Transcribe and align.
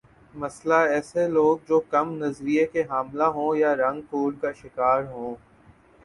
مثلا 0.33 0.79
ایس 0.83 1.09
لوگ 1.29 1.57
جو 1.67 1.79
کم 1.89 2.13
نظریہ 2.17 2.65
کے 2.73 2.81
حاملہ 2.89 3.23
ہوں 3.35 3.55
یا 3.55 3.75
رنگ 3.75 4.01
کور 4.09 4.31
کا 4.41 4.51
شکار 4.53 5.03
ہوں 5.03 5.35